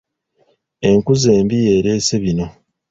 Enkuza 0.89 1.29
embi 1.39 1.57
y'eleese 1.65 2.15
bino. 2.23 2.45